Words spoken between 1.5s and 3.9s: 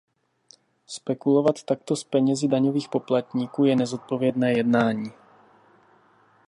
takto s penězi daňových poplatníků je